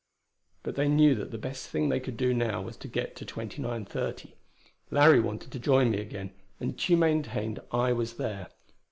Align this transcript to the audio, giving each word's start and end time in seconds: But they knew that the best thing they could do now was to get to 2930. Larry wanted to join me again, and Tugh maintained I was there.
But 0.63 0.77
they 0.77 0.87
knew 0.87 1.13
that 1.13 1.29
the 1.29 1.37
best 1.37 1.69
thing 1.69 1.89
they 1.89 1.99
could 1.99 2.17
do 2.17 2.33
now 2.33 2.63
was 2.63 2.75
to 2.77 2.87
get 2.87 3.15
to 3.17 3.23
2930. 3.23 4.33
Larry 4.89 5.19
wanted 5.19 5.51
to 5.51 5.59
join 5.59 5.91
me 5.91 5.99
again, 5.99 6.31
and 6.59 6.75
Tugh 6.75 6.97
maintained 6.97 7.59
I 7.71 7.93
was 7.93 8.15
there. 8.15 8.47